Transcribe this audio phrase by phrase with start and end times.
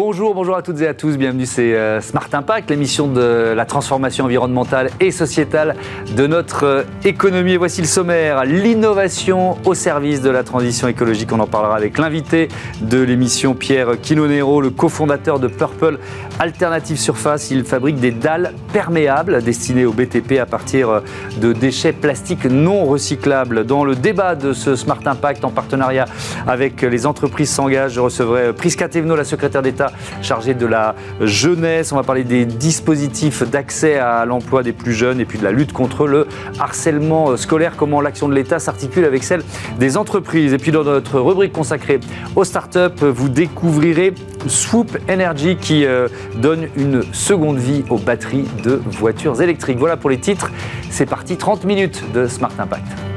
[0.00, 3.64] Bonjour, bonjour à toutes et à tous, bienvenue, c'est euh, Smart Impact, l'émission de la
[3.64, 5.74] transformation environnementale et sociétale
[6.14, 7.54] de notre euh, économie.
[7.54, 11.32] Et voici le sommaire, l'innovation au service de la transition écologique.
[11.32, 12.46] On en parlera avec l'invité
[12.80, 15.98] de l'émission, Pierre Quinonero, le cofondateur de Purple
[16.38, 17.50] Alternative Surface.
[17.50, 21.00] Il fabrique des dalles perméables destinées au BTP à partir euh,
[21.40, 23.66] de déchets plastiques non recyclables.
[23.66, 26.04] Dans le débat de ce Smart Impact en partenariat
[26.46, 29.87] avec les entreprises s'engagent, je recevrai Prisca Thévenot, la secrétaire d'État
[30.22, 31.92] chargé de la jeunesse.
[31.92, 35.52] On va parler des dispositifs d'accès à l'emploi des plus jeunes et puis de la
[35.52, 36.26] lutte contre le
[36.58, 39.42] harcèlement scolaire, comment l'action de l'État s'articule avec celle
[39.78, 40.52] des entreprises.
[40.52, 42.00] Et puis dans notre rubrique consacrée
[42.36, 44.14] aux startups, vous découvrirez
[44.46, 49.78] Swoop Energy qui euh, donne une seconde vie aux batteries de voitures électriques.
[49.78, 50.50] Voilà pour les titres.
[50.90, 53.07] C'est parti, 30 minutes de Smart Impact.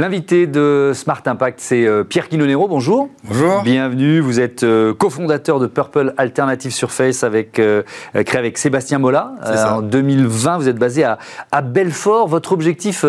[0.00, 2.66] L'invité de Smart Impact, c'est euh, Pierre Quinonero.
[2.68, 3.10] Bonjour.
[3.22, 3.60] Bonjour.
[3.60, 4.20] Bienvenue.
[4.20, 7.82] Vous êtes euh, cofondateur de Purple Alternative Surface, avec, euh,
[8.14, 9.34] créé avec Sébastien Molla.
[9.44, 11.18] en 2020, vous êtes basé à,
[11.52, 12.28] à Belfort.
[12.28, 13.04] Votre objectif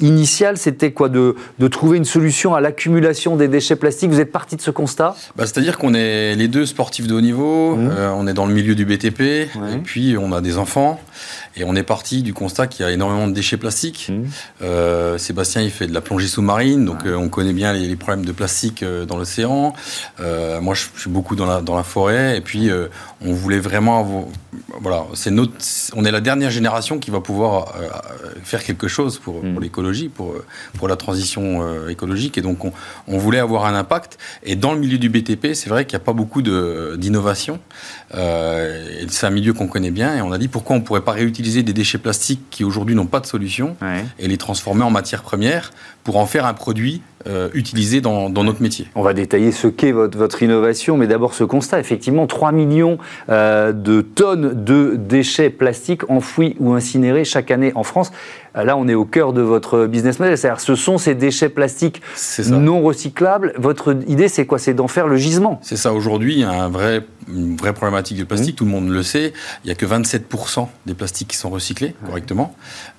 [0.00, 4.10] initial, c'était quoi de, de, trouver une solution à l'accumulation des déchets plastiques?
[4.10, 5.16] Vous êtes parti de ce constat?
[5.36, 7.74] Bah, C'est-à-dire qu'on est les deux sportifs de haut niveau.
[7.74, 7.90] Mmh.
[8.16, 9.20] on est dans le milieu du BTP.
[9.22, 9.48] Et
[9.82, 11.00] puis, on a des enfants.
[11.56, 14.10] Et on est parti du constat qu'il y a énormément de déchets plastiques.
[14.10, 14.24] Mmh.
[14.62, 18.24] Euh, Sébastien, il fait de la plongée sous-marine, donc euh, on connaît bien les, problèmes
[18.24, 19.72] de plastique euh, dans l'océan.
[20.18, 22.70] Moi, je, suis beaucoup dans la, dans la forêt, et puis
[23.20, 24.24] on voulait vraiment, avoir,
[24.84, 25.54] voilà, c'est notre,
[25.96, 27.88] on est la dernière génération qui va pouvoir euh,
[28.42, 30.34] faire quelque chose pour, pour l'écologie, pour
[30.74, 32.72] pour la transition écologique, et donc on,
[33.08, 34.18] on, voulait avoir un impact.
[34.42, 37.58] Et dans le milieu du BTP, c'est vrai qu'il n'y a pas beaucoup d'innovation.
[38.12, 41.62] c'est un milieu qu'on connaît bien, et on a dit pourquoi on pourrait pas réutiliser
[41.62, 44.04] des déchets plastiques qui aujourd'hui n'ont pas de solution ouais.
[44.18, 45.70] et les transformer en matière première
[46.04, 48.86] pour en faire un produit euh, utilisé dans, notre métier.
[48.94, 51.80] On va détailler ce qu'est votre, votre, innovation, mais d'abord ce constat.
[51.80, 52.98] Effectivement, 3 millions
[53.30, 58.12] euh, de tonnes de déchets plastiques enfouis ou incinérés chaque année en France.
[58.56, 60.36] Euh, là, on est au cœur de votre business model.
[60.38, 62.02] C'est-à-dire, ce sont ces déchets plastiques
[62.48, 63.52] non recyclables.
[63.56, 64.58] Votre idée, c'est quoi?
[64.58, 65.60] C'est d'en faire le gisement.
[65.62, 65.92] C'est ça.
[65.92, 68.54] Aujourd'hui, il y a un vrai, une vraie problématique de plastique.
[68.54, 68.56] Mmh.
[68.56, 69.32] Tout le monde le sait.
[69.64, 72.54] Il n'y a que 27% des plastiques qui sont recyclés correctement.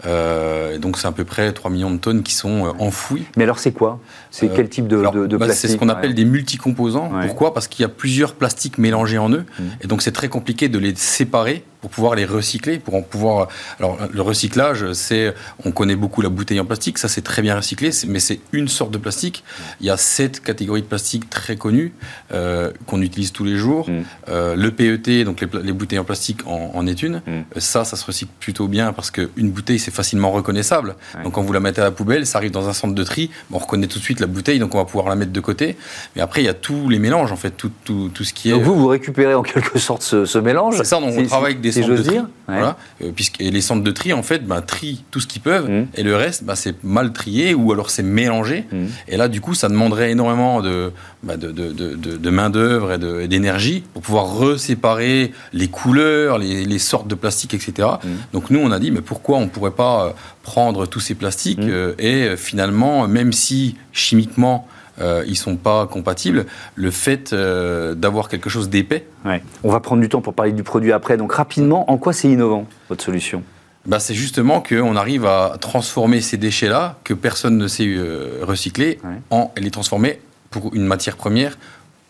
[0.05, 3.25] Euh, donc, c'est à peu près 3 millions de tonnes qui sont enfouies.
[3.37, 3.99] Mais alors, c'est quoi?
[4.31, 6.15] C'est quel type de, alors, de, de bah, plastique C'est ce qu'on appelle ouais.
[6.15, 7.11] des multicomposants.
[7.13, 7.27] Ouais.
[7.27, 7.53] Pourquoi?
[7.53, 9.45] Parce qu'il y a plusieurs plastiques mélangés en eux.
[9.59, 9.63] Mmh.
[9.81, 13.47] Et donc, c'est très compliqué de les séparer pour pouvoir les recycler, pour en pouvoir.
[13.79, 15.35] Alors, le recyclage, c'est.
[15.65, 18.67] On connaît beaucoup la bouteille en plastique, ça c'est très bien recyclé, mais c'est une
[18.67, 19.43] sorte de plastique.
[19.81, 21.93] Il y a sept catégories de plastique très connues
[22.33, 23.87] euh, qu'on utilise tous les jours.
[23.87, 24.01] Mm.
[24.29, 27.21] Euh, le PET, donc les, les, bouteilles en plastique, en, en est une.
[27.27, 27.43] Mm.
[27.57, 30.95] Ça, ça se recycle plutôt bien parce qu'une bouteille, c'est facilement reconnaissable.
[31.15, 31.23] Ouais.
[31.23, 33.29] Donc, quand vous la mettez à la poubelle, ça arrive dans un centre de tri,
[33.51, 35.77] on reconnaît tout de suite la bouteille, donc on va pouvoir la mettre de côté.
[36.15, 38.49] Mais après, il y a tous les mélanges, en fait, tout, tout, tout ce qui
[38.49, 38.53] est.
[38.53, 41.51] Donc, vous, vous récupérez en quelque sorte ce, ce mélange C'est ça, donc on travaille
[41.51, 42.11] avec des si centres de tri.
[42.11, 42.23] Dire.
[42.47, 42.55] Ouais.
[42.55, 42.77] Voilà.
[43.01, 45.69] Euh, puisque, et les centres de tri, en fait, bah, trient tout ce qu'ils peuvent,
[45.69, 45.87] mmh.
[45.95, 48.65] et le reste, bah, c'est mal trié ou alors c'est mélangé.
[48.71, 48.85] Mmh.
[49.07, 50.91] Et là, du coup, ça demanderait énormément de,
[51.23, 57.07] de, de, de, de main-d'œuvre et d'énergie pour pouvoir reséparer les couleurs, les, les, sortes
[57.07, 57.87] de plastique, etc.
[58.03, 58.07] Mmh.
[58.33, 60.09] Donc, nous, on a dit, mais pourquoi on ne pourrait pas euh,
[60.43, 64.67] prendre tous ces plastiques euh, et finalement, même si chimiquement,
[65.01, 66.45] euh, ils sont pas compatibles.
[66.75, 69.05] Le fait euh, d'avoir quelque chose d'épais.
[69.25, 69.43] Ouais.
[69.63, 71.17] On va prendre du temps pour parler du produit après.
[71.17, 73.43] Donc rapidement, en quoi c'est innovant votre solution?
[73.85, 78.99] Bah, c'est justement qu'on arrive à transformer ces déchets-là que personne ne sait euh, recycler,
[79.03, 79.21] ouais.
[79.29, 80.19] en les transformer
[80.49, 81.57] pour une matière première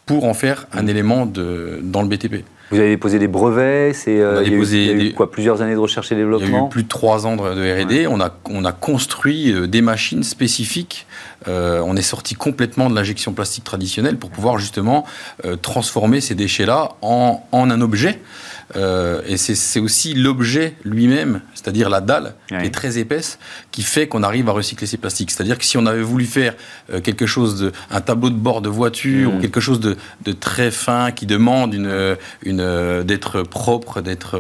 [0.05, 0.89] pour en faire un mmh.
[0.89, 2.45] élément de, dans le BTP.
[2.71, 5.79] Vous avez déposé des brevets, c'est euh, il, y a eu, quoi plusieurs années de
[5.79, 6.47] recherche et développement.
[6.47, 7.95] Il y a eu plus de trois ans de, de R&D.
[7.95, 8.07] Ouais.
[8.07, 11.05] On a on a construit euh, des machines spécifiques.
[11.47, 15.05] Euh, on est sorti complètement de l'injection plastique traditionnelle pour pouvoir justement
[15.45, 18.19] euh, transformer ces déchets-là en, en un objet.
[18.75, 22.59] Euh, et c'est aussi l'objet lui-même, c'est-à-dire la dalle, ouais.
[22.61, 23.37] qui est très épaisse,
[23.71, 25.31] qui fait qu'on arrive à recycler ces plastiques.
[25.31, 26.55] C'est-à-dire que si on avait voulu faire
[26.91, 29.35] euh, quelque chose, de, un tableau de bord de voiture, mmh.
[29.37, 34.39] ou quelque chose de, de, très fin, qui demande une, une, euh, d'être propre, d'être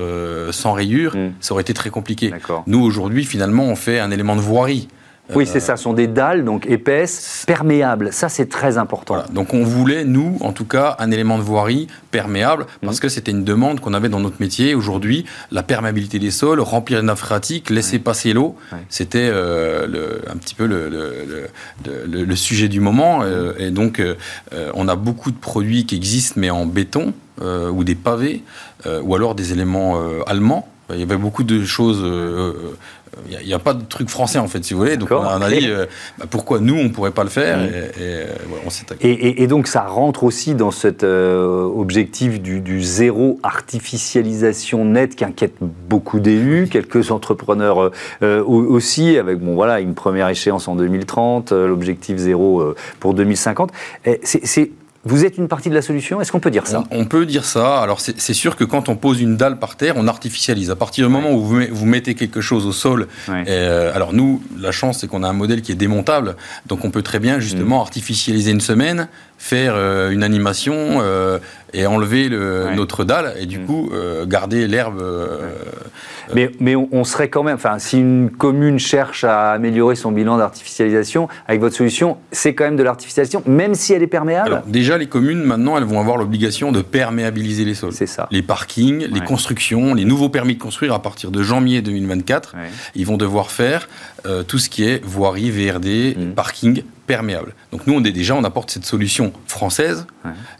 [0.51, 1.33] sans rayures, mmh.
[1.39, 2.31] ça aurait été très compliqué.
[2.67, 4.87] Nous, aujourd'hui, finalement, on fait un élément de voirie.
[5.33, 8.13] Oui, c'est ça, ce sont des dalles, donc épaisses, perméables.
[8.13, 9.15] Ça, c'est très important.
[9.15, 9.29] Voilà.
[9.29, 12.99] Donc, on voulait, nous, en tout cas, un élément de voirie perméable, parce mmh.
[12.99, 14.75] que c'était une demande qu'on avait dans notre métier.
[14.75, 18.03] Aujourd'hui, la perméabilité des sols, remplir les nappes phréatiques, laisser ouais.
[18.03, 18.79] passer l'eau, ouais.
[18.89, 23.21] c'était euh, un petit peu le, le, le, sujet du moment.
[23.23, 24.15] Euh, et donc, euh,
[24.75, 28.43] on a beaucoup de produits qui existent, mais en béton, euh, ou des pavés,
[28.85, 32.01] euh, ou alors des éléments euh, allemands Il y avait beaucoup de choses.
[33.29, 34.97] Il n'y a, pas de truc français en fait, si vous voulez.
[34.97, 35.67] Donc on a, dit
[36.17, 37.69] bah, pourquoi nous on pourrait pas le faire mmh.
[39.01, 45.15] et, et, et, donc ça rentre aussi dans cet objectif du, du, zéro artificialisation nette
[45.15, 47.91] qui inquiète beaucoup d'élus, quelques entrepreneurs
[48.21, 53.71] aussi, avec bon voilà une première échéance en 2030, l'objectif zéro pour 2050.
[54.23, 54.71] C'est
[55.05, 57.45] vous êtes une partie de la solution Est-ce qu'on peut dire ça on, peut dire
[57.45, 57.79] ça.
[57.79, 60.71] Alors c'est sûr que quand on pose une dalle par terre, on artificialise.
[60.71, 64.71] À partir du moment où vous, mettez quelque chose au sol, euh, alors nous, la
[64.71, 66.35] chance c'est qu'on a un modèle qui est démontable,
[66.65, 67.81] donc on peut très bien justement mm.
[67.81, 69.07] artificialiser une semaine,
[69.37, 71.39] faire euh, une animation euh,
[71.73, 73.65] et enlever le, notre dalle et du mm.
[73.65, 73.91] coup
[74.27, 75.03] garder l'herbe.
[76.33, 80.37] mais, mais on, serait quand même, enfin, si une commune cherche à améliorer son bilan
[80.37, 84.97] d'artificialisation, avec votre solution, c'est quand même de l'artificialisation, même si elle est perméable Déjà,
[84.97, 87.91] les communes, maintenant, elles vont avoir l'obligation de perméabiliser les sols.
[87.91, 88.27] C'est ça.
[88.31, 92.55] Les parkings, les constructions, les nouveaux permis de construire à partir de janvier 2024,
[92.95, 93.89] ils vont devoir faire
[94.25, 96.33] euh, tout ce qui est voirie, VRD, mm.
[96.35, 97.53] parking perméable.
[97.71, 100.05] Donc nous, on est déjà, on apporte cette solution française,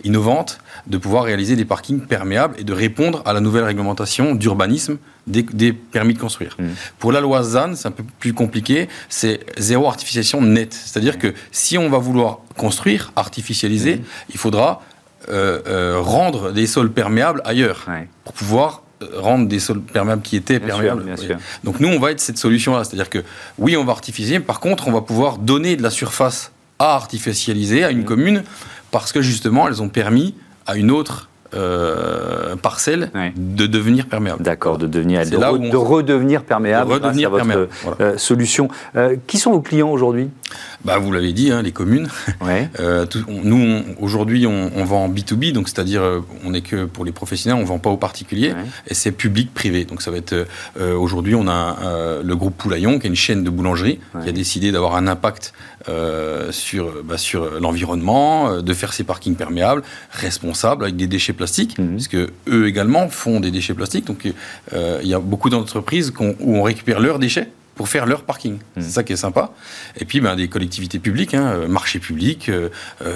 [0.03, 4.97] innovante, de pouvoir réaliser des parkings perméables et de répondre à la nouvelle réglementation d'urbanisme
[5.27, 6.55] des, permis de construire.
[6.59, 6.65] Mm.
[6.99, 10.73] Pour la loi ZAN, c'est un peu plus compliqué, c'est zéro artificialisation nette.
[10.73, 14.03] C'est-à-dire que si on va vouloir construire, artificialiser, mm.
[14.29, 14.83] il faudra
[15.29, 17.87] euh, euh, rendre des sols perméables ailleurs
[18.23, 18.83] pour pouvoir
[19.13, 21.05] rendre des sols perméables qui étaient perméables.
[21.63, 22.83] Donc nous, on va être cette solution-là.
[22.83, 23.23] C'est-à-dire que
[23.57, 27.83] oui, on va artificialiser, par contre, on va pouvoir donner de la surface à artificialiser
[27.83, 28.05] à une mm.
[28.05, 28.43] commune
[28.91, 30.35] parce que justement, elles ont permis
[30.65, 34.43] à une autre euh, parcelle de devenir perméable.
[34.43, 35.29] D'accord, de devenir de,
[35.69, 38.67] de, redevenir perméable de redevenir grâce à votre euh, solution.
[38.95, 40.29] Euh, qui sont vos clients aujourd'hui?
[40.83, 42.07] Bah, vous l'avez dit, hein, les communes.
[43.27, 46.01] nous, aujourd'hui, on, vend en B2B, donc c'est-à-dire,
[46.45, 48.53] on n'est que pour les professionnels, on ne vend pas aux particuliers,
[48.87, 49.85] et c'est public-privé.
[49.85, 50.47] Donc ça va être,
[50.79, 54.71] aujourd'hui, on a le groupe Poulaillon, qui est une chaîne de boulangerie, qui a décidé
[54.71, 55.53] d'avoir un impact
[56.51, 59.81] sur, bah, sur l'environnement, de faire ses parkings perméables,
[60.11, 61.44] responsables, avec des déchets plastiques,
[61.77, 61.95] mhm.
[61.95, 64.05] puisque eux également font des déchets plastiques.
[64.05, 64.31] Donc
[64.73, 68.53] euh, il y a beaucoup d'entreprises où on récupère leurs déchets pour faire leur parking.
[68.53, 68.83] Mhm.
[68.83, 69.51] C'est ça qui est sympa.
[69.97, 72.69] Et puis ben, des collectivités publiques, hein, euh, marché public, euh,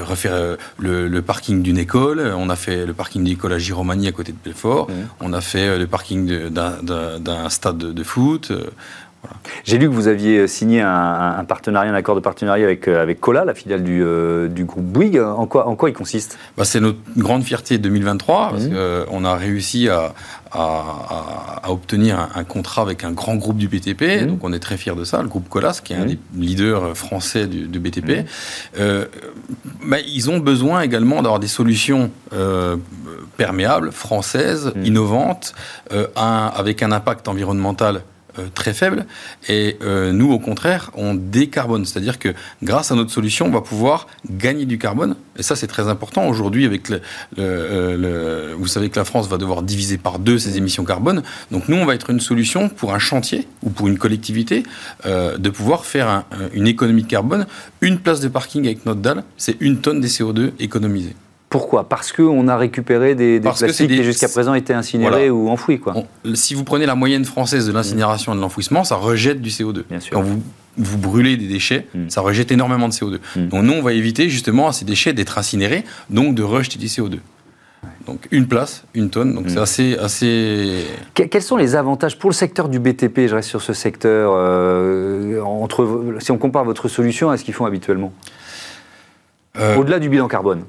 [0.04, 2.20] refaire le, parking d'une école.
[2.38, 4.90] On a fait le parking d'école à Giromanie à côté de Belfort.
[4.90, 4.96] Mhm.
[5.22, 8.52] On a fait le parking d'un stade de, foot.
[9.64, 13.20] J'ai lu que vous aviez signé un, partenariat, un accord de partenariat avec, euh, avec
[13.20, 15.20] Cola, la filiale du, euh, du groupe Bouygues.
[15.20, 16.38] En quoi, en quoi il consiste?
[16.58, 18.70] Bah, C'est notre grande fierté 2023, parce mmh.
[18.70, 20.14] qu'on euh, a réussi à,
[20.52, 24.24] à, obtenir un, contrat avec un grand groupe du BTP.
[24.24, 24.28] Mmh.
[24.28, 26.08] Donc on est très fiers de ça, le groupe Colas, qui est un mmh.
[26.08, 28.26] des leaders français du, BTP.
[29.86, 32.12] Bah, ils ont besoin également d'avoir des solutions
[33.38, 35.54] perméables, françaises, innovantes,
[36.16, 38.19] avec un impact environnemental euh,
[38.54, 39.06] très faible.
[39.48, 41.86] Et euh, nous, au contraire, on décarbone.
[41.86, 42.34] C'est-à-dire que
[42.64, 45.16] grâce à notre solution, on va pouvoir gagner du carbone.
[45.38, 46.28] Et ça, c'est très important.
[46.28, 47.02] Aujourd'hui, avec le,
[47.40, 51.24] euh, vous savez que la France va devoir diviser par deux ses émissions carbone.
[51.52, 54.64] Donc nous, on va être une solution pour un chantier ou pour une collectivité
[55.06, 57.46] de pouvoir faire une économie de carbone.
[57.82, 61.16] Une place de parking avec notre dalle, c'est une tonne de CO2 économisée.
[61.50, 61.90] Pourquoi?
[61.90, 65.80] Parce qu'on a récupéré des, des plastiques qui jusqu'à présent étaient incinérés ou enfouis.
[65.80, 65.96] Quoi.
[66.36, 69.84] si vous prenez la moyenne française de l'incinération et de l'enfouissement, ça rejette du CO2.
[69.90, 70.14] Bien sûr.
[70.14, 70.44] Quand vous,
[70.78, 72.10] vous brûlez des déchets, mm.
[72.10, 73.20] ça rejette énormément de CO2.
[73.36, 73.48] Mm.
[73.48, 76.86] Donc nous, on va éviter justement à ces déchets d'être incinérés, donc de rejeter du
[76.86, 77.18] CO2.
[78.06, 79.50] Donc une place, une tonne, donc mm.
[79.50, 80.86] c'est assez, assez...
[81.14, 84.34] Quels sont les avantages pour le secteur du BTP Je reste sur ce secteur.
[84.36, 88.14] Euh, entre, si on compare votre solution à ce qu'ils font habituellement,
[89.58, 90.64] euh, au-delà du bilan carbone.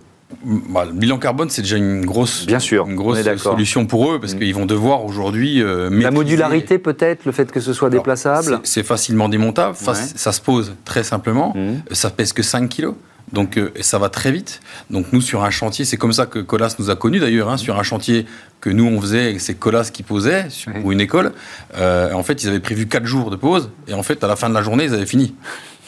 [0.44, 4.20] Bah, le bilan carbone, c'est déjà une grosse, Bien sûr, une grosse solution pour eux
[4.20, 4.38] parce mm.
[4.38, 5.62] qu'ils vont devoir aujourd'hui.
[5.62, 9.76] Euh, la modularité, peut-être, le fait que ce soit déplaçable C'est facilement démontable.
[9.76, 11.52] Ça se pose très simplement.
[11.54, 11.82] Mm.
[11.92, 12.94] Ça pèse que 5 kilos.
[13.32, 14.60] Donc euh, ça va très vite.
[14.90, 17.56] Donc nous sur un chantier, c'est comme ça que Colas nous a connus d'ailleurs, hein,
[17.56, 18.26] sur un chantier
[18.60, 20.48] que nous on faisait, c'est Colas qui posait
[20.84, 21.32] ou une école.
[21.76, 24.36] Euh, en fait, ils avaient prévu 4 jours de pause et en fait à la
[24.36, 25.34] fin de la journée, ils avaient fini.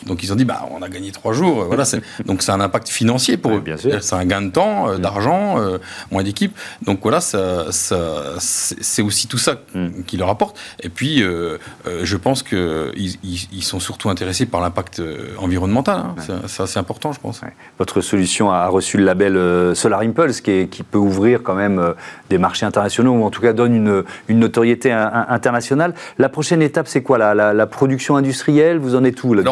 [0.07, 1.65] Donc ils ont dit, bah, on a gagné trois jours.
[1.65, 1.85] Voilà,
[2.27, 3.65] donc c'est un impact financier pour eux.
[3.77, 5.79] C'est un gain de temps, euh, d'argent, euh,
[6.11, 6.57] moins d'équipe.
[6.85, 10.03] Donc voilà, ça, c'est aussi tout ça mm.
[10.07, 10.59] qui leur apporte.
[10.81, 11.59] Et puis, euh,
[12.03, 15.03] je pense qu'ils ils, sont surtout intéressés par l'impact
[15.39, 15.99] environnemental.
[15.99, 16.15] Hein.
[16.47, 17.41] C'est assez important, je pense.
[17.79, 21.95] Votre solution a reçu le label Solar Impulse, qui, qui, peut ouvrir quand même
[22.29, 25.95] des marchés internationaux, ou en tout cas donne une, une notoriété internationale.
[26.19, 27.19] La prochaine étape, c'est quoi?
[27.19, 28.79] La, la, production industrielle?
[28.79, 29.43] Vous en êtes où là,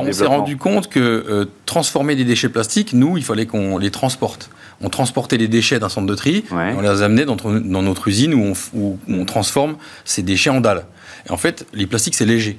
[0.41, 4.51] rendu compte que euh, transformer des déchets plastiques, nous, il fallait qu'on les transporte.
[4.83, 8.35] On transportait les déchets d'un centre de tri, on les amenait dans, dans notre usine
[8.35, 10.87] où on, où on, transforme ces déchets en dalles.
[11.29, 12.59] Et en fait, les plastiques, c'est léger.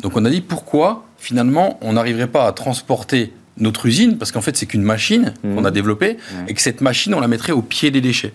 [0.00, 4.40] Donc on a dit pourquoi, finalement, on n'arriverait pas à transporter notre usine, parce qu'en
[4.40, 5.54] fait, c'est qu'une machine mmh.
[5.54, 6.16] qu'on a développée,
[6.48, 8.32] et que cette machine, on la mettrait au pied des déchets.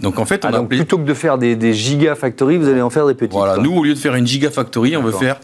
[0.00, 2.90] Donc en fait, on ah, plutôt que de faire des, des gigafactories, vous allez en
[2.90, 3.32] faire des petites.
[3.32, 5.38] Voilà, nous au lieu de faire une gigafactory, on veut faire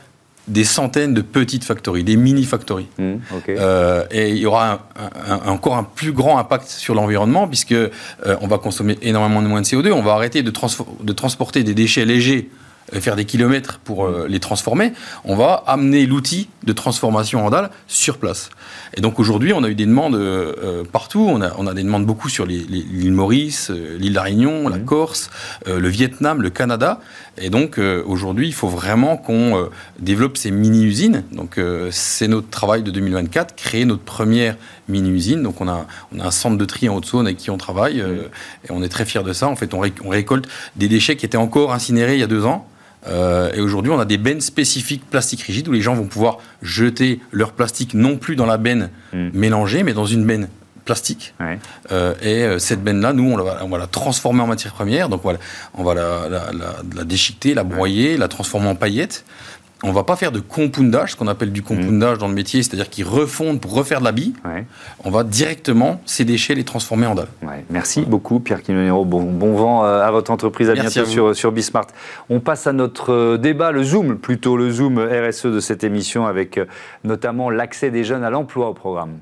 [0.49, 2.89] des centaines de petites factories, des mini-factories.
[2.99, 3.15] Mmh,
[3.49, 4.89] euh, et il y aura
[5.47, 7.89] encore un plus grand impact sur l'environnement puisque euh,
[8.41, 9.91] on va consommer énormément de moins de CO2.
[9.93, 10.53] On va arrêter de,
[11.03, 12.51] de transporter des déchets légers
[12.93, 14.93] faire des kilomètres pour euh, les transformer,
[15.25, 18.51] on va amener l'outil de transformation en dalle sur place.
[18.97, 21.27] Et donc aujourd'hui, on a eu des demandes euh, partout.
[21.29, 24.79] On a, on a des demandes beaucoup sur l'île Maurice, l'île de la Réunion, la.
[24.85, 25.31] Corse,
[25.67, 27.01] le Vietnam, le Canada.
[27.39, 31.25] Et donc aujourd'hui, il faut vraiment qu'on développe ces mini-usines.
[31.33, 31.59] Donc
[31.91, 34.57] c'est notre travail de 2024, créer notre première
[34.89, 35.43] mini-usine.
[35.43, 38.03] Donc on a, on a un centre de tri en Haute-Saône avec qui on travaille
[38.03, 38.67] mmh.
[38.67, 39.49] et on est très fiers de ça.
[39.49, 42.45] En fait, on, on récolte des déchets qui étaient encore incinérés il y a deux
[42.45, 42.69] ans
[43.07, 46.39] euh, et aujourd'hui, on a des bennes spécifiques plastique rigide où les gens vont pouvoir
[46.63, 49.31] jeter leur plastique non plus dans la benne hmm.
[49.33, 50.49] mélangée, mais dans une benne
[50.85, 51.35] plastique.
[51.93, 55.09] Euh, et euh, cette benne-là, nous, on, va, on va la transformer en matière première.
[55.09, 56.53] Donc, on va la, la,
[56.95, 59.25] la, déchiqueter, la broyer, la transformer en paillettes
[59.85, 62.89] on va pas faire de compoundage, ce qu'on appelle du compoundage dans le métier, c'est-à-dire
[62.89, 64.35] qu'ils refondent pour refaire de l'habit.
[65.05, 67.29] On va directement ces déchets les transformer en dalle.
[67.71, 69.05] Merci beaucoup Pierre Quinonero.
[69.05, 70.71] Bon, bon vent euh, à votre entreprise.
[70.71, 71.87] À bientôt sur, sur Bismart.
[72.31, 76.27] On passe à notre euh, débat, le Zoom, plutôt le Zoom RSE de cette émission,
[76.27, 76.65] avec euh,
[77.05, 79.19] notamment l'accès des jeunes à l'emploi au programme.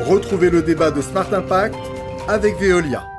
[0.00, 1.76] Retrouvez le débat de Smart Impact
[2.28, 3.11] avec Veolia.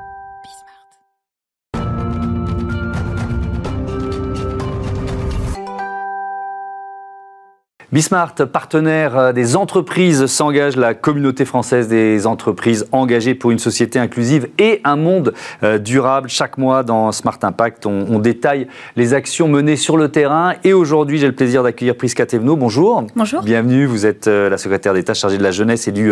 [7.93, 13.99] Bismart, partenaire euh, des entreprises, s'engage la communauté française des entreprises engagées pour une société
[13.99, 16.27] inclusive et un monde euh, durable.
[16.27, 20.53] Chaque mois dans Smart Impact, on, détaille les actions menées sur le terrain.
[20.63, 22.55] Et aujourd'hui, j'ai le plaisir d'accueillir Prisca Thévenot.
[22.55, 23.05] Bonjour.
[23.15, 23.43] Bonjour.
[23.43, 23.85] Bienvenue.
[23.85, 26.11] Vous êtes euh, la secrétaire d'État chargée de la jeunesse et du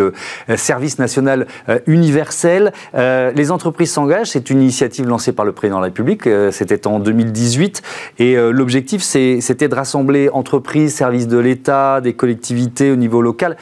[0.54, 1.48] service national
[1.86, 2.72] universel.
[2.94, 4.28] Les entreprises s'engagent.
[4.28, 6.28] C'est une initiative lancée par le président de la République.
[6.50, 7.82] C'était en 2018.
[8.18, 11.71] Et l'objectif, c'était de rassembler entreprises, services de l'État,
[12.02, 13.56] des collectivités au niveau local.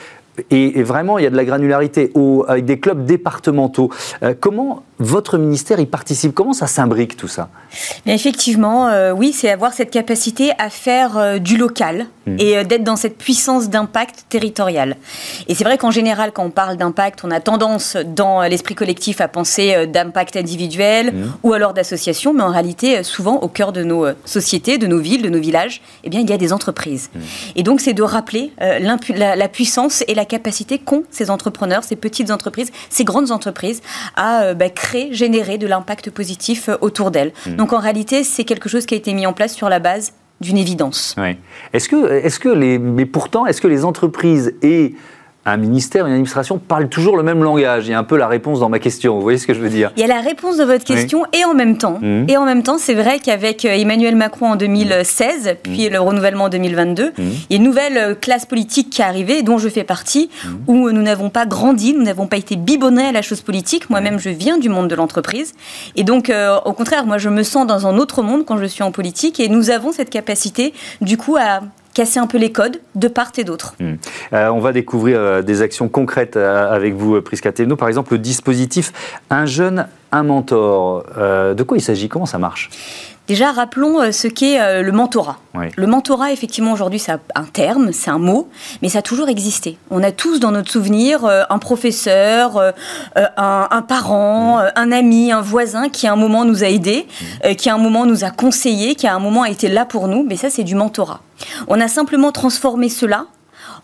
[0.51, 2.13] Et, vraiment, il y a de la granularité
[2.49, 3.91] avec des clubs départementaux.
[4.23, 6.35] Euh, comment votre ministère y participe?
[6.35, 7.49] Comment ça s'imbrique tout ça?
[8.07, 12.37] Mais Effectivement, euh, oui, c'est avoir cette capacité à faire euh, du local hmm.
[12.39, 14.97] et d'être dans cette puissance d'impact territorial.
[15.49, 19.21] Et c'est vrai qu'en général, quand on parle d'impact, on a tendance dans l'esprit collectif
[19.21, 21.33] à penser d'impact individuel hmm.
[21.43, 25.23] ou alors d'association, mais en réalité, souvent au cœur de nos sociétés, de nos villes,
[25.23, 27.11] de nos villages, eh bien, il y a des entreprises.
[27.15, 27.21] Hmm.
[27.57, 31.97] Et donc, c'est de rappeler la, la puissance et la capacité qu'ont ces entrepreneurs, ces
[31.97, 33.83] petites entreprises, ces grandes entreprises
[34.17, 37.33] à euh, bah, créer, générer de l'impact positif euh, autour d'elles.
[37.47, 37.57] Mmh.
[37.57, 40.13] Donc en réalité, c'est quelque chose qui a été mis en place sur la base
[40.41, 41.15] d'une évidence.
[41.73, 44.95] Est-ce que, est que les, mais pourtant, est-ce que les entreprises et
[45.51, 47.87] un ministère, une administration parle toujours le même langage.
[47.87, 49.15] Il y a un peu la réponse dans ma question.
[49.17, 49.93] Vous voyez ce que je veux dire?
[49.97, 51.99] Il y a la réponse de votre question et en même temps.
[52.01, 52.29] Mmh.
[52.29, 55.51] Et en même temps, c'est vrai qu'avec euh, Emmanuel Macron en 2016, mmh.
[55.63, 57.13] puis le renouvellement en 2022, mmh.
[57.19, 60.31] il y a une nouvelle euh, classe politique qui est arrivée, dont je fais partie,
[60.67, 63.91] où nous n'avons pas grandi, nous n'avons pas été bibonnés à la chose politique.
[63.91, 65.55] Moi-même, je viens du monde de l'entreprise.
[65.97, 68.67] Et donc, euh, au contraire, moi, je me sens dans un autre monde quand je
[68.67, 69.41] suis en politique.
[69.41, 71.61] Et nous avons cette capacité, du coup, à
[71.95, 73.75] casser un peu les codes de part et d'autre.
[73.81, 73.95] Hmm.
[74.33, 78.19] Euh, on va découvrir euh, des actions concrètes euh, avec vous, Prisca Par exemple, le
[78.19, 78.93] dispositif
[79.31, 81.05] Un jeune, un mentor.
[81.17, 82.09] de quoi il s'agit?
[82.09, 82.71] Comment ça marche?
[83.29, 85.39] Déjà, rappelons ce qu'est le mentorat.
[85.77, 88.49] Le mentorat, effectivement, aujourd'hui, c'est un terme, c'est un mot,
[88.83, 89.79] mais ça a toujours existé.
[89.93, 92.73] On a tous dans notre souvenir un professeur,
[93.15, 94.73] un, parent, mm.
[94.75, 97.07] un ami, un voisin qui à un moment nous a aidés,
[97.45, 97.55] mm.
[97.55, 100.09] qui à un moment nous a conseillés, qui à un moment a été là pour
[100.09, 100.25] nous.
[100.29, 101.21] Mais ça, c'est du mentorat.
[101.69, 103.27] On a simplement transformé cela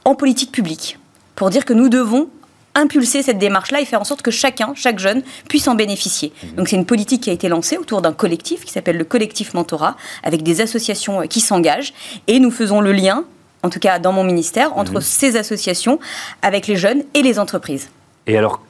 [0.04, 0.98] en politique publique
[1.34, 2.28] pour dire que nous devons
[2.76, 6.32] impulser cette démarche-là et faire en sorte que chacun, chaque jeune, puisse en bénéficier.
[6.42, 6.54] Mhm.
[6.54, 9.54] Donc c'est une politique qui a été lancée autour d'un collectif qui s'appelle le collectif
[9.54, 11.94] Mentorat, avec des associations euh, qui s'engagent,
[12.26, 13.24] et nous faisons le lien,
[13.62, 15.00] en tout cas dans mon ministère, entre mhm.
[15.00, 15.98] ces associations
[16.42, 17.88] avec les jeunes et les entreprises.
[18.28, 18.60] Et alors,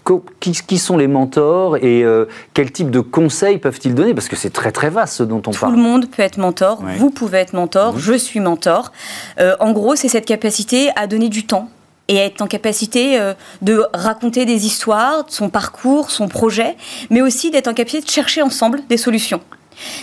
[0.41, 4.13] qui, sont les mentors et euh, quel type de conseils peuvent-ils donner?
[4.13, 5.73] Parce que c'est très très vaste ce dont on parle.
[5.73, 7.99] Tout le monde peut être mentor, vous pouvez être mentor, mhm.
[7.99, 8.93] je suis mentor.
[9.41, 11.71] Euh, en gros, c'est cette capacité à donner du temps
[12.09, 13.33] et être en capacité euh,
[13.63, 16.77] de raconter des histoires, son parcours, son projet,
[17.11, 19.41] mais aussi d'être en capacité de chercher ensemble des solutions.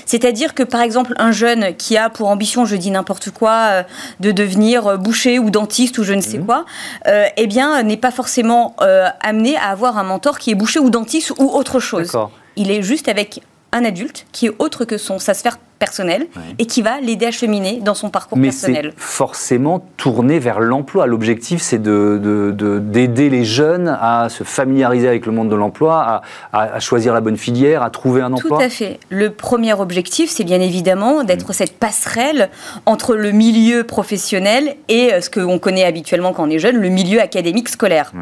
[0.06, 3.84] C'est-à-dire que par exemple un jeune qui a pour ambition, je dis n'importe quoi, euh,
[4.20, 6.46] de devenir boucher ou dentiste ou je ne sais mhm.
[6.46, 6.66] quoi,
[7.08, 10.80] euh, eh bien n'est pas forcément euh, amené à avoir un mentor qui est boucher
[10.80, 12.12] ou dentiste ou autre chose.
[12.56, 13.42] Il est juste avec
[13.74, 16.28] un adulte qui est autre que son sa sphère personnelle
[16.60, 18.86] et qui va l'aider à cheminer dans son parcours personnel.
[18.86, 21.08] Mais c'est forcément tourné vers l'emploi.
[21.08, 26.24] L'objectif, c'est d'aider de, de, les jeunes à se familiariser avec le monde de l'emploi,
[26.54, 28.60] à, à, choisir la bonne filière, à trouver un emploi.
[28.60, 28.98] Tout à fait.
[29.10, 31.54] Le premier objectif, c'est bien évidemment d'être mm.
[31.54, 32.50] cette passerelle
[32.86, 36.90] entre le milieu professionnel et euh, ce qu'on connaît habituellement quand on est jeune, le
[36.90, 38.14] milieu académique scolaire.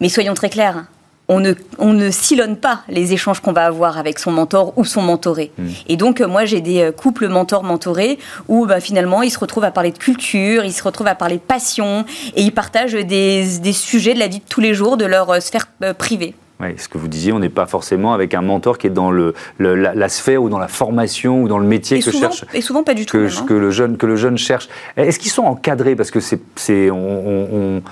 [0.00, 0.84] Mais soyons très clairs,
[1.28, 4.84] on ne, on ne sillonne pas les échanges qu'on va avoir avec son mentor ou
[4.84, 5.52] son mentoré.
[5.58, 5.68] Hmm.
[5.88, 9.64] Et donc, euh, moi, j'ai des euh, couples mentors-mentorés où bah, finalement, ils se retrouvent
[9.64, 12.04] à parler de culture, ils se retrouvent à parler de passion
[12.36, 15.40] et ils partagent des, sujets de la vie de tous les jours, de leur euh,
[15.40, 15.66] sphère
[15.98, 16.34] privée.
[16.60, 19.10] Oui, ce que vous disiez, on n'est pas forcément avec un mentor qui est dans
[19.10, 22.44] le, la, sphère ou dans la formation ou dans le métier que cherche.
[22.54, 23.16] Et souvent pas du tout.
[23.16, 23.44] Que, hein.
[23.46, 24.68] que, le, jeune, que le jeune cherche.
[24.96, 25.96] Est-ce qu'ils sont encadrés?
[25.96, 27.82] Parce que c'est, on,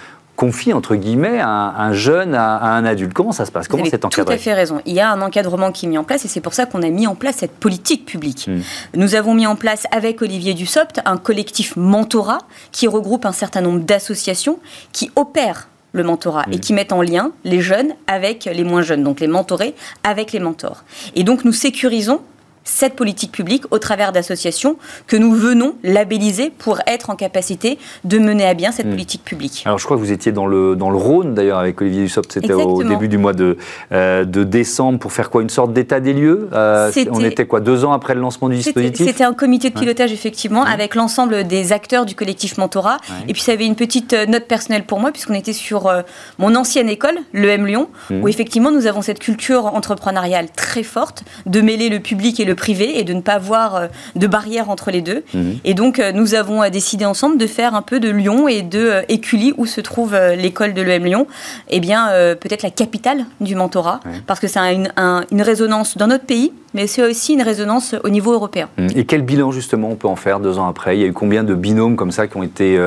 [0.42, 3.12] confie entre guillemets un, jeune à, un adulte.
[3.12, 3.68] Comment ça se passe?
[3.68, 4.80] Comment c'est encadré Tout à fait raison.
[4.86, 6.82] Il y a un encadrement qui est mis en place et c'est pour ça qu'on
[6.82, 8.48] a mis en place cette politique publique.
[8.48, 8.60] Hmm.
[8.96, 12.38] Nous avons mis en place avec Olivier Dussopt un collectif mentorat
[12.72, 14.58] qui regroupe un certain nombre d'associations
[14.90, 16.60] qui opèrent le mentorat et hmm.
[16.60, 20.40] qui mettent en lien les jeunes avec les moins jeunes, donc les mentorés avec les
[20.40, 20.82] mentors.
[21.14, 22.20] Et donc nous sécurisons
[22.64, 24.76] cette politique publique au travers d'associations
[25.06, 28.90] que nous venons labelliser pour être en capacité de mener à bien cette hmm.
[28.90, 29.62] politique publique.
[29.64, 32.32] Alors je crois que vous étiez dans le, dans le Rhône d'ailleurs avec Olivier Dussopt,
[32.32, 33.56] c'était au début du mois de,
[33.92, 37.60] euh, de décembre pour faire quoi Une sorte d'état des lieux euh, On était quoi
[37.60, 39.06] Deux ans après le lancement du dispositif?
[39.06, 42.98] C'était un comité de pilotage effectivement avec l'ensemble des acteurs du collectif Mentorat.
[43.28, 45.90] Et puis ça avait une petite euh, note personnelle pour moi puisqu'on était sur
[46.38, 48.22] mon ancienne école, le M Lyon, hmm.
[48.22, 52.51] où effectivement nous avons cette culture entrepreneuriale très forte de mêler le public et le
[52.54, 55.22] privé et de ne pas avoir euh, de barrière entre les deux.
[55.34, 55.58] Mhm.
[55.64, 58.62] Et donc, euh, nous avons euh, décidé ensemble de faire un peu de Lyon et
[58.62, 61.26] de Écully, où se trouve l'école de l'EM Lyon,
[61.68, 62.08] et eh bien,
[62.40, 64.92] peut-être la capitale du mentorat, parce que ça a une,
[65.30, 68.68] une résonance dans notre pays, mais c'est aussi une résonance au niveau européen.
[68.78, 68.88] Mhm.
[68.96, 70.96] Et quel bilan justement on peut en faire deux ans après?
[70.96, 72.78] Il y a eu combien de binômes comme ça qui ont été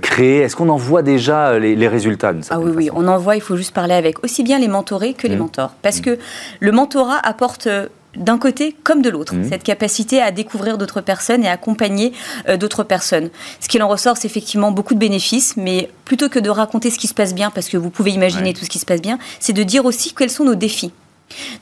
[0.00, 0.38] créés?
[0.38, 3.56] Est-ce qu'on en voit déjà les, résultats Ah oui, oui, on en voit, il faut
[3.56, 5.42] juste parler avec aussi bien les mentorés que les mhm.
[5.42, 5.74] mentors.
[5.82, 6.18] Parce que
[6.60, 7.68] le mentorat apporte
[8.16, 9.48] d'un côté comme de l'autre, mmh.
[9.48, 12.12] cette capacité à découvrir d'autres personnes et à accompagner
[12.48, 13.30] euh, d'autres personnes.
[13.60, 16.98] Ce qu'il en ressort, c'est effectivement beaucoup de bénéfices, mais plutôt que de raconter ce
[16.98, 19.18] qui se passe bien, parce que vous pouvez imaginer tout ce qui se passe bien,
[19.40, 20.92] c'est de dire aussi quels sont nos défis.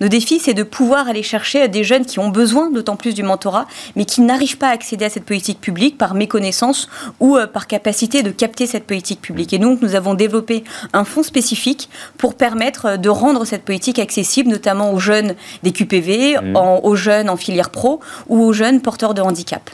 [0.00, 3.22] Nos défis, c'est de pouvoir aller chercher des jeunes qui ont besoin d'autant plus du
[3.22, 6.88] mentorat, mais qui n'arrivent pas à accéder à cette politique publique par méconnaissance
[7.20, 9.52] ou euh, par capacité de capter cette politique publique.
[9.52, 13.98] Et donc, nous avons développé un fonds spécifique pour permettre euh, de rendre cette politique
[13.98, 16.56] accessible, notamment aux jeunes des QPV, mmh.
[16.83, 19.70] aux jeunes en filière pro ou aux jeunes porteurs de handicap.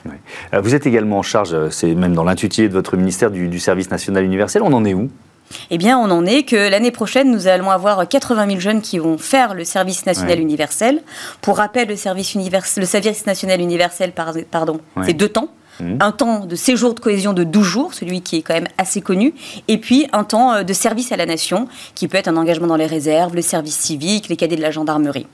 [0.54, 3.58] Euh, vous êtes également en charge, c'est même dans l'intitulé de votre ministère, du, du
[3.58, 4.62] service national universel.
[4.62, 5.10] On en est où?
[5.70, 8.98] Eh bien, on en est que l'année prochaine, nous allons avoir 80 000 jeunes qui
[8.98, 11.02] vont faire le service national universel.
[11.40, 15.48] Pour rappel, le service, le service national universel, pardon, c'est deux temps.
[15.78, 15.98] Mmh.
[16.00, 19.02] Un temps de séjour de cohésion de 12 jours, celui qui est quand même assez
[19.02, 19.34] connu,
[19.68, 22.66] et puis un temps euh, de service à la nation, qui peut être un engagement
[22.66, 25.26] dans les réserves, le service civique, les cadets de la gendarmerie.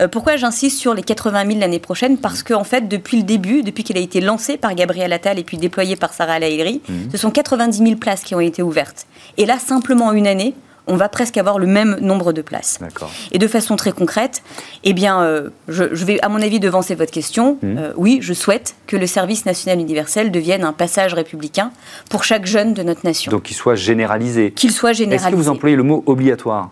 [0.00, 3.22] Euh, pourquoi j'insiste sur les 80 000 l'année prochaine Parce qu'en en fait, depuis le
[3.22, 6.82] début, depuis qu'il a été lancé par Gabriel Attal et puis déployé par Sarah Lahiri,
[6.88, 6.92] mmh.
[7.12, 9.06] ce sont 90 000 places qui ont été ouvertes.
[9.36, 10.54] Et là, simplement une année,
[10.86, 12.78] on va presque avoir le même nombre de places.
[13.32, 14.42] Et de façon très concrète,
[14.84, 17.58] eh bien, euh, je, vais, à mon avis, devancer votre question.
[17.62, 17.78] Mmh.
[17.78, 21.72] Euh, oui, je souhaite que le service national universel devienne un passage républicain
[22.08, 23.30] pour chaque jeune de notre nation.
[23.30, 24.52] Donc qu'il soit généralisé.
[24.52, 25.26] Qu'il soit généralisé.
[25.26, 26.70] Est-ce que vous employez le mot obligatoire?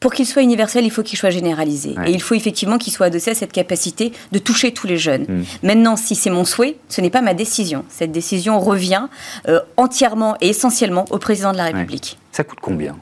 [0.00, 1.94] Pour qu'il soit universel, il faut qu'il soit généralisé.
[2.06, 5.24] Et il faut effectivement qu'il soit adossé à cette capacité de toucher tous les jeunes.
[5.28, 5.42] Hmm.
[5.62, 7.84] Maintenant, si c'est mon souhait, ce n'est pas ma décision.
[7.88, 9.08] Cette décision revient
[9.48, 12.18] euh, entièrement et essentiellement au président de la République.
[12.32, 12.96] Ça coûte combien?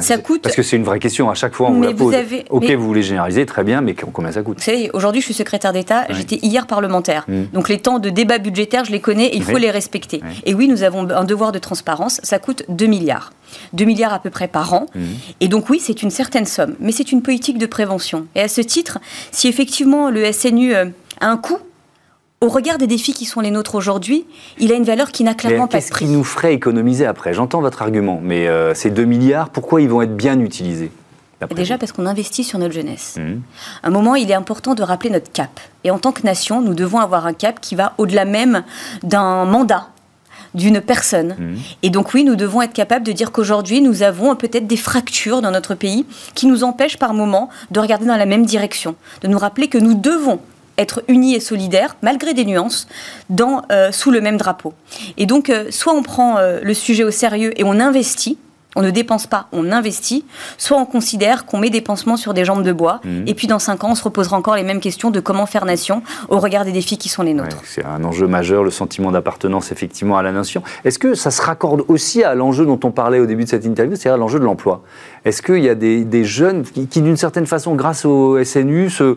[0.00, 0.42] Ça coûte.
[0.42, 1.30] Parce que c'est une vraie question.
[1.30, 2.14] À chaque fois, on vous la pose.
[2.50, 5.34] ok, vous voulez généraliser, très bien, mais combien ça coûte Vous savez, aujourd'hui, je suis
[5.34, 6.04] secrétaire d'État.
[6.10, 7.24] J'étais hier parlementaire.
[7.28, 7.44] Hmm.
[7.52, 9.26] Donc les temps de débat budgétaire, je les connais.
[9.26, 10.20] Et il faut les respecter.
[10.44, 12.20] Et oui, nous avons un devoir de transparence.
[12.22, 13.32] Ça coûte 2 milliards.
[13.74, 14.86] 2 milliards à peu près par an.
[14.94, 15.00] Hmm.
[15.40, 18.26] Et donc oui, c'est une certaine somme, mais c'est une politique de prévention.
[18.34, 18.98] Et à ce titre,
[19.30, 20.86] si effectivement le SNU euh,
[21.20, 21.58] a un coût,
[22.42, 24.26] au regard des défis qui sont les nôtres aujourd'hui,
[24.58, 25.90] il a une valeur qui n'a clairement pas de prix.
[26.00, 27.32] Qu'est-ce qui nous ferait économiser après?
[27.32, 30.90] J'entends votre argument, mais euh, ces 2 milliards, pourquoi ils vont être bien utilisés
[31.56, 33.16] Déjà parce qu'on investit sur notre jeunesse.
[33.18, 33.40] Mmh.
[33.82, 35.58] un moment, il est important de rappeler notre cap.
[35.82, 38.62] Et en tant que nation, nous devons avoir un cap qui va au-delà même
[39.02, 39.88] d'un mandat
[40.54, 41.34] d'une personne.
[41.38, 41.54] Mmh.
[41.82, 45.42] Et donc oui, nous devons être capables de dire qu'aujourd'hui, nous avons peut-être des fractures
[45.42, 49.28] dans notre pays qui nous empêchent par moments de regarder dans la même direction, de
[49.28, 50.40] nous rappeler que nous devons
[50.78, 52.88] être unis et solidaires, malgré des nuances,
[53.30, 54.74] dans, euh, sous le même drapeau.
[55.16, 58.38] Et donc, euh, soit on prend euh, le sujet au sérieux et on investit,
[58.76, 60.24] on ne dépense pas, on investit,
[60.58, 63.24] soit on considère qu'on met des pansements sur des jambes de bois, mhm.
[63.26, 65.64] et puis dans cinq ans, on se reposera encore les mêmes questions de comment faire
[65.64, 67.58] nation au regard des défis qui sont les nôtres.
[67.64, 70.62] c'est un enjeu majeur, le sentiment d'appartenance effectivement à la nation.
[70.84, 73.64] Est-ce que ça se raccorde aussi à l'enjeu dont on parlait au début de cette
[73.64, 74.82] interview, c'est-à-dire l'enjeu de l'emploi?
[75.24, 79.16] Est-ce qu'il y a des, jeunes qui, d'une certaine façon, grâce au SNU, se,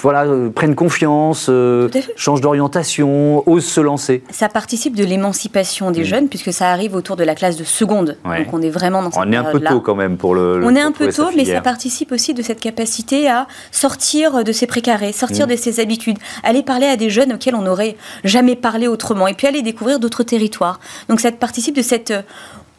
[0.00, 4.22] voilà, prennent confiance, euh, changent d'orientation, osent se lancer?
[4.30, 8.18] Ça participe de l'émancipation des jeunes, puisque ça arrive autour de la classe de seconde.
[8.24, 10.62] Donc on est vraiment dans cette On est un peu tôt quand même pour le.
[10.64, 14.52] on est un peu tôt, mais ça participe aussi de cette capacité à sortir de
[14.52, 15.50] ses précarés, sortir mm.
[15.50, 19.34] de ses habitudes, aller parler à des jeunes auxquels on n'aurait jamais parlé autrement, et
[19.34, 20.80] puis aller découvrir d'autres territoires.
[21.08, 22.12] Donc ça participe de cette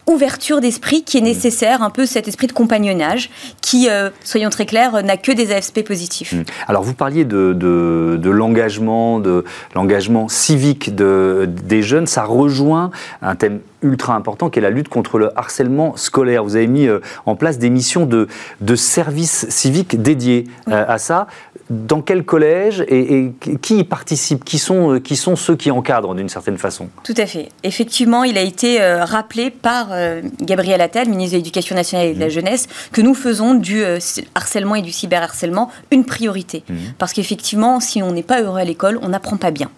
[0.08, 3.30] ouverture d'esprit qui est nécessaire, un peu cet esprit de compagnonnage
[3.62, 6.34] qui, euh, soyons très clairs, n'a que des aspects positifs.
[6.34, 6.44] Mm.
[6.68, 13.36] Alors vous parliez de, de, l'engagement, de l'engagement civique de, des jeunes, ça rejoint un
[13.36, 16.44] thème ultra important qui est la lutte contre le harcèlement scolaire.
[16.44, 18.28] Vous avez mis euh, en place des missions de,
[18.62, 21.28] de services civiques dédiés euh, à ça.
[21.70, 26.30] Dans quel collège et, qui y participe qui sont, qui sont ceux qui encadrent d'une
[26.30, 27.50] certaine façon Tout à fait.
[27.64, 32.20] Effectivement, il a été rappelé par euh, Gabriel Attal, ministre de l'Éducation nationale et de
[32.20, 32.30] la mmh.
[32.30, 34.00] jeunesse, que nous faisons du euh,
[34.36, 36.64] harcèlement et du cyberharcèlement une priorité.
[36.68, 36.76] Mmh.
[36.98, 39.70] Parce qu'effectivement, si on n'est pas heureux à l'école, on n'apprend pas bien.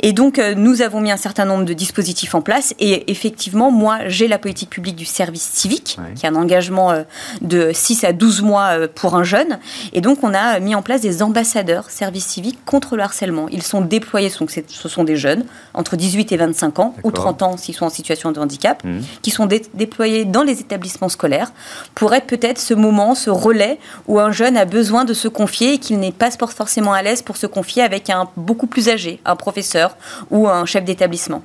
[0.00, 2.74] Et donc, euh, nous avons mis un certain nombre de dispositifs en place.
[2.78, 7.02] Et effectivement, moi, j'ai la politique publique du service civique, qui est un engagement euh,
[7.40, 9.58] de 6 à 12 mois euh, pour un jeune.
[9.92, 13.48] Et donc, on a mis en place des ambassadeurs service civique contre le harcèlement.
[13.50, 17.56] Ils sont déployés, ce sont des jeunes, entre 18 et 25 ans, ou 30 ans
[17.56, 18.98] s'ils sont en situation de handicap, mmh.
[19.22, 21.52] qui sont déployés dans les établissements scolaires
[21.94, 25.74] pour être peut-être ce moment, ce relais où un jeune a besoin de se confier
[25.74, 29.20] et qu'il n'est pas forcément à l'aise pour se confier avec un beaucoup plus âgé,
[29.24, 29.96] un professeur
[30.30, 31.42] ou un chef d'établissement.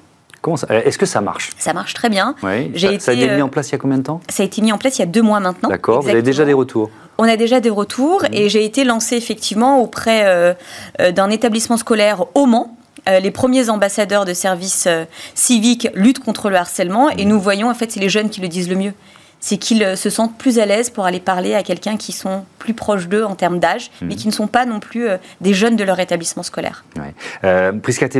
[0.69, 1.51] Est-ce que ça marche?
[1.57, 2.35] Ça marche très bien.
[2.41, 2.71] Oui.
[2.79, 4.21] Ça, ça, a été mis en place il y a combien de temps?
[4.29, 5.69] Ça a été mis en place il y a deux mois maintenant.
[5.69, 6.01] D'accord.
[6.01, 6.89] Vous avez déjà des retours?
[7.17, 10.53] On a déjà des retours et j'ai été lancée effectivement auprès euh,
[10.99, 12.75] euh, d'un établissement scolaire au Mans,
[13.07, 14.87] euh, les premiers ambassadeurs de services
[15.35, 18.47] civiques luttent contre le harcèlement et nous voyons en fait c'est les jeunes qui le
[18.47, 18.93] disent le mieux
[19.41, 22.45] c'est qu'ils euh, se sentent plus à l'aise pour aller parler à quelqu'un qui sont
[22.59, 24.15] plus proches d'eux en termes d'âge, mais mhm.
[24.15, 26.85] qui ne sont pas non plus euh, des jeunes de leur établissement scolaire.
[26.95, 27.13] Ouais.
[27.43, 27.71] Euh,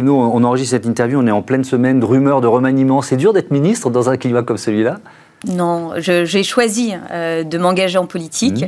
[0.08, 3.02] on enregistre cette interview, on est en pleine semaine de rumeurs de remaniement.
[3.02, 5.00] C'est dur d'être ministre dans un climat comme celui-là?
[5.48, 8.66] Non, j'ai choisi euh, de m'engager en politique,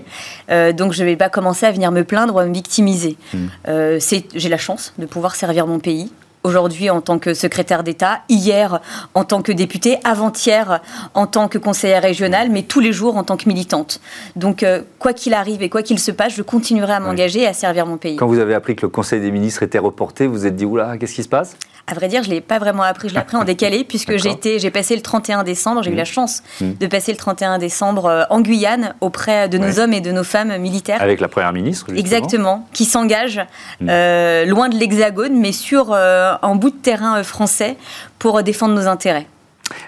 [0.50, 0.74] mhm.
[0.74, 3.18] donc je ne vais pas commencer à venir me plaindre ou à me victimiser.
[3.34, 4.00] Mhm.
[4.36, 6.12] J'ai la chance de pouvoir servir mon pays
[6.44, 8.80] aujourd'hui en tant que secrétaire d'État, hier
[9.14, 10.82] en tant que députée, avant-hier
[11.14, 14.02] en tant que conseillère régionale, mais tous les jours en tant que militante.
[14.36, 17.48] Donc, euh, quoi qu'il arrive et quoi qu'il se passe, je continuerai à m'engager et
[17.48, 18.18] à servir mon pays.
[18.18, 20.66] Quand vous avez appris que le Conseil des ministres était reporté, vous vous êtes dit,
[20.66, 21.56] oula, qu'est-ce qui se passe?
[21.86, 24.16] À vrai dire, je ne l'ai pas vraiment appris, je l'ai appris en décalé, puisque
[24.18, 26.06] j'ai passé le 31 décembre, j'ai eu la mmh.
[26.06, 26.72] chance mmh.
[26.80, 30.24] de passer le 31 décembre euh, en Guyane auprès de nos hommes et de nos
[30.24, 31.02] femmes militaires.
[31.02, 32.00] Avec la Première ministre, justement.
[32.00, 33.46] Exactement, qui s'engagent
[33.82, 33.88] mmh.
[33.90, 37.78] euh, loin de l'Hexagone, mais sur un euh, bout de terrain français
[38.18, 39.28] pour défendre nos intérêts.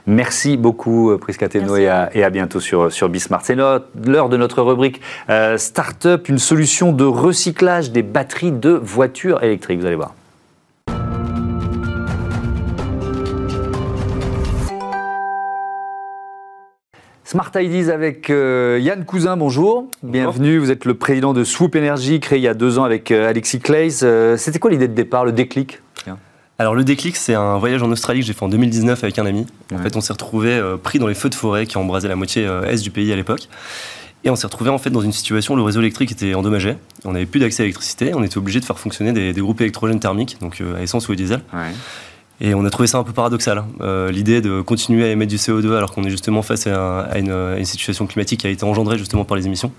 [0.07, 3.41] Merci beaucoup, Prisca Teno, et, à, bientôt sur, sur Bismart.
[3.43, 4.99] C'est l'heure de notre rubrique
[5.57, 9.79] Startup, une solution de recyclage des batteries de voitures électriques.
[9.79, 10.13] Vous allez voir.
[17.35, 19.89] Smart Ideas avec euh, Yann Cousin, bonjour.
[20.03, 23.11] Bienvenue, vous êtes le président de Swoop Energy, créé il y a deux ans avec
[23.11, 24.03] euh, Alexis Clays.
[24.03, 25.81] Euh, c'était quoi l'idée de départ, le déclic?
[26.59, 29.25] Alors le déclic, c'est un voyage en Australie que j'ai fait en 2019 avec un
[29.25, 29.45] ami.
[29.73, 32.43] En fait, on s'est retrouvé pris dans les feux de forêt qui embrasaient la moitié
[32.43, 33.49] est du pays à l'époque.
[34.23, 36.77] Et on s'est retrouvé en fait dans une situation où le réseau électrique était endommagé.
[37.03, 38.13] On n'avait plus d'accès à l'électricité.
[38.13, 41.15] On était obligé de faire fonctionner des, groupes électrogènes thermiques, donc à essence ou à
[41.15, 41.41] diesel.
[42.41, 43.59] Et on a trouvé ça un peu paradoxal.
[43.59, 43.67] Hein.
[43.81, 47.65] Euh, l'idée de continuer à émettre du CO2 alors qu'on est justement face à, une,
[47.65, 49.71] situation climatique qui a été engendrée justement par les émissions.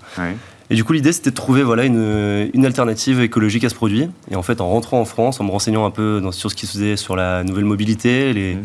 [0.69, 4.09] Et du coup, l'idée, c'était de trouver voilà, une, une, alternative écologique à ce produit.
[4.29, 6.55] Et en fait, en rentrant en France, en me renseignant un peu dans, sur ce
[6.55, 8.61] qui se faisait sur la nouvelle mobilité, les, mmh.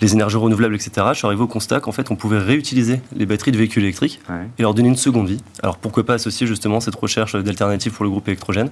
[0.00, 3.26] les énergies renouvelables, etc., je suis arrivé au constat qu'en fait, on pouvait réutiliser les
[3.26, 4.20] batteries de véhicules électriques
[4.58, 5.42] et leur donner une seconde vie.
[5.62, 8.70] Alors pourquoi pas associer justement cette recherche d'alternatives pour le groupe électrogène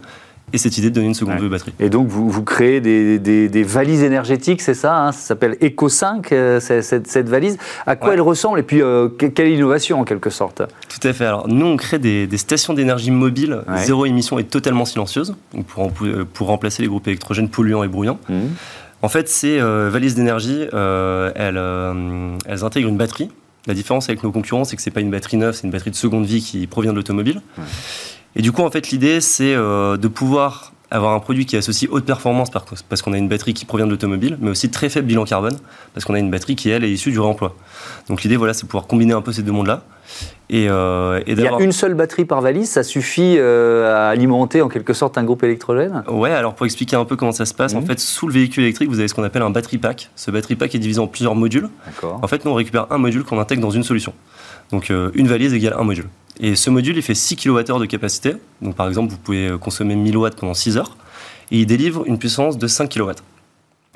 [0.52, 1.72] et cette idée de donner une seconde vie aux batteries.
[1.78, 5.88] Et donc, vous, vous créez des, des, valises énergétiques, c'est ça hein Ça s'appelle Eco
[5.88, 7.56] 5, euh, cette, cette, valise.
[7.86, 10.62] À quoi elle ressemble Et puis, euh, quelle innovation en quelque sorte?
[10.88, 11.24] Tout à fait.
[11.24, 15.36] Alors, nous, on crée des, stations d'énergie mobiles, zéro émission et totalement silencieuses,
[15.68, 15.92] pour,
[16.32, 18.18] pour remplacer les groupes électrogènes polluants et brouillants.
[18.28, 18.34] Mmh.
[19.02, 21.60] En fait, ces valises d'énergie, elles,
[22.46, 23.30] elles intègrent une batterie.
[23.66, 25.90] La différence avec nos concurrents, c'est que c'est pas une batterie neuve, c'est une batterie
[25.90, 27.42] de seconde vie qui provient de l'automobile.
[28.36, 32.04] Et du coup, en fait, l'idée, c'est de pouvoir avoir un produit qui associe haute
[32.04, 32.50] performance
[32.88, 35.56] parce qu'on a une batterie qui provient de l'automobile, mais aussi très faible bilan carbone
[35.94, 37.54] parce qu'on a une batterie qui, elle, est issue du réemploi.
[38.08, 39.84] Donc l'idée, voilà, c'est pouvoir combiner un peu ces deux mondes-là.
[40.48, 44.62] Et, euh, Il y a une seule batterie par valise, ça suffit euh, à alimenter
[44.62, 46.02] en quelque sorte un groupe électrogène?
[46.08, 47.86] Ouais, alors pour expliquer un peu comment ça se passe, en mmh.
[47.86, 50.10] fait, sous le véhicule électrique, vous avez ce qu'on appelle un battery pack.
[50.16, 51.68] Ce battery pack est divisé en plusieurs modules.
[52.02, 54.12] En fait, nous, on récupère un module qu'on intègre dans une solution.
[54.72, 56.06] Donc euh, une valise égale un module.
[56.40, 58.34] Et ce module, il fait 6 kWh de capacité.
[58.62, 60.96] Donc par exemple, vous pouvez consommer 1000 watts pendant 6 heures
[61.50, 63.10] et il délivre une puissance de 5 kW.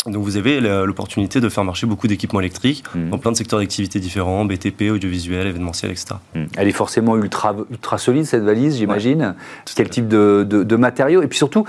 [0.07, 3.09] Donc vous avez l'opportunité de faire marcher beaucoup d'équipements électriques mmh.
[3.09, 6.17] dans plein de secteurs d'activité différents, BTP, audiovisuel, événementiel, etc.
[6.35, 6.45] Mmh.
[6.59, 9.35] Elle est forcément ultra, ultra solide, cette valise, j'imagine.
[9.75, 11.23] Quel type de, de, matériaux?
[11.23, 11.65] Et puis surtout,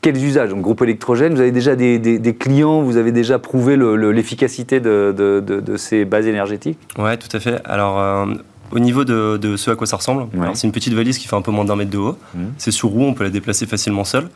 [0.00, 0.50] quels usages?
[0.50, 5.14] Donc groupe électrogène, vous avez déjà des, des, clients, vous avez déjà prouvé l'efficacité de,
[5.16, 6.78] de, ces bases énergétiques?
[6.98, 7.60] Oui, tout à fait.
[7.64, 8.00] Alors...
[8.00, 8.26] Euh,
[8.72, 11.42] au niveau de, ce à quoi ça ressemble, c'est une petite valise qui fait un
[11.42, 12.18] peu moins d'un mètre de haut.
[12.34, 12.44] Mmh.
[12.58, 14.28] C'est sur roue, on peut la déplacer facilement seul.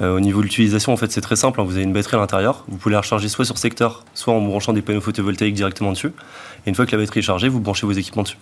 [0.00, 1.60] Euh, au niveau de l'utilisation, en fait, c'est très simple.
[1.60, 1.64] Hein.
[1.64, 2.64] Vous avez une batterie à l'intérieur.
[2.68, 6.12] Vous pouvez la recharger soit sur secteur, soit en branchant des panneaux photovoltaïques directement dessus.
[6.66, 8.38] Et une fois que la batterie est chargée, vous branchez vos équipements dessus.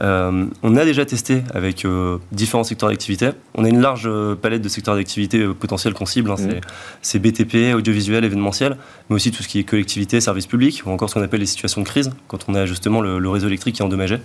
[0.00, 3.30] Euh, on a déjà testé avec euh, différents secteurs d'activité.
[3.54, 4.08] On a une large
[4.40, 6.30] palette de secteurs d'activité potentiels qu'on cible.
[6.30, 6.36] Hein.
[6.38, 6.60] Mmh.
[7.02, 8.76] C'est BTP, audiovisuel, événementiel,
[9.08, 11.46] mais aussi tout ce qui est collectivité, service public, ou encore ce qu'on appelle les
[11.46, 14.18] situations de crise, quand on a justement le, réseau électrique qui est endommagé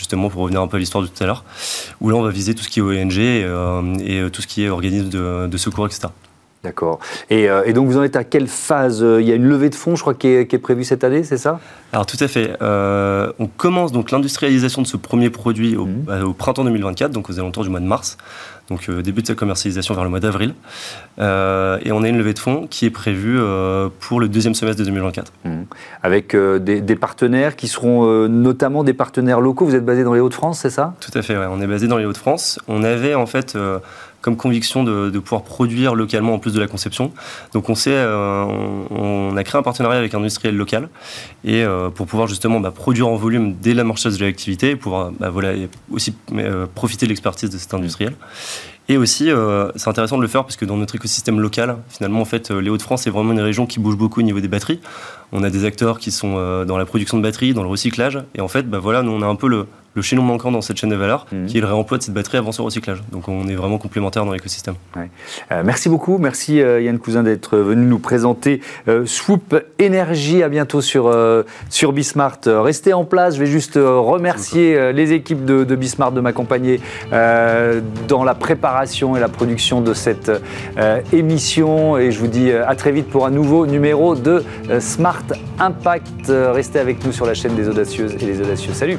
[0.00, 1.44] justement pour revenir un peu à l'histoire de tout à l'heure,
[2.00, 4.46] où là on va viser tout ce qui est ONG euh, et euh, tout ce
[4.46, 6.08] qui est organisme de, secours, etc.
[6.62, 6.98] D'accord.
[7.32, 9.74] Euh, et, donc vous en êtes à quelle phase Il y a une levée de
[9.74, 11.58] fonds, je crois, qui est, prévue cette année, c'est ça?
[11.92, 12.52] Alors tout à fait.
[12.60, 16.24] on commence donc l'industrialisation de ce premier produit au, mmh.
[16.24, 18.18] au, printemps 2024, donc aux alentours du mois de mars
[18.70, 20.54] donc euh, début de sa commercialisation vers le mois d'avril.
[21.18, 24.54] Euh, et on a une levée de fonds qui est prévue euh, pour le deuxième
[24.54, 25.32] semestre de 2024.
[25.44, 25.50] Mmh.
[26.02, 29.64] Avec des, partenaires qui seront notamment des partenaires locaux.
[29.64, 30.94] Vous êtes basé dans les Hauts-de-France, c'est ça?
[31.00, 32.60] Tout à fait, on est basé dans les Hauts-de-France.
[32.68, 33.56] On avait en fait
[34.20, 37.12] comme conviction de, pouvoir produire localement en plus de la conception.
[37.52, 40.88] Donc on, sait, on, a créé un partenariat avec un industriel local
[41.44, 45.30] et pour pouvoir justement bah, produire en volume dès l'amorçage de l'activité et pouvoir bah,
[45.30, 45.52] voilà,
[45.90, 46.14] aussi
[46.74, 48.14] profiter de l'expertise de cet industriel.
[48.90, 52.20] Et aussi, euh, c'est intéressant de le faire parce que dans notre écosystème local, finalement,
[52.20, 54.48] en fait, euh, les Hauts-de-France, c'est vraiment une région qui bouge beaucoup au niveau des
[54.48, 54.80] batteries.
[55.30, 58.18] On a des acteurs qui sont euh, dans la production de batteries, dans le recyclage.
[58.34, 60.60] Et en fait, bah voilà, nous, on a un peu le, le chaînon manquant dans
[60.60, 61.46] cette chaîne de valeur, mhm.
[61.46, 63.02] qui est le réemploi de cette batterie avant son recyclage.
[63.10, 64.74] Donc on est vraiment complémentaires dans l'écosystème.
[64.96, 70.42] Euh, merci beaucoup, merci euh, Yann Cousin d'être venu nous présenter euh, Swoop Énergie.
[70.42, 71.14] À bientôt sur,
[71.68, 72.38] sur Bismart.
[72.46, 78.24] Restez en place, je vais juste remercier les équipes de, de Bismart de m'accompagner dans
[78.24, 78.79] la préparation
[79.16, 80.30] et la production de cette
[81.12, 81.98] émission.
[81.98, 84.42] Et je vous dis à très vite pour un nouveau numéro de
[84.78, 85.24] Smart
[85.58, 86.28] Impact.
[86.28, 88.72] Restez avec nous sur la chaîne des audacieuses et les audacieux.
[88.72, 88.98] Salut